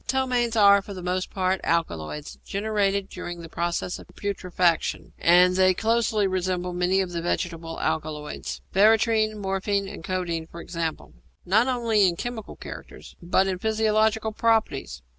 Ptomaines 0.07 0.55
are, 0.55 0.81
for 0.81 0.95
the 0.95 1.03
most 1.03 1.29
part, 1.29 1.61
alkaloids 1.63 2.39
generated 2.43 3.07
during 3.07 3.39
the 3.41 3.47
process 3.47 3.99
of 3.99 4.07
putrefaction, 4.15 5.13
and 5.19 5.55
they 5.55 5.75
closely 5.75 6.25
resemble 6.25 6.73
many 6.73 7.01
of 7.01 7.11
the 7.11 7.21
vegetable 7.21 7.79
alkaloids 7.79 8.61
veratrine, 8.73 9.37
morphine, 9.37 9.87
and 9.87 10.03
codeine, 10.03 10.47
for 10.47 10.59
example 10.59 11.13
not 11.45 11.67
only 11.67 12.07
in 12.07 12.15
chemical 12.15 12.55
characters, 12.55 13.15
but 13.21 13.45
in 13.45 13.59
physiological 13.59 14.31
properties. 14.31 15.03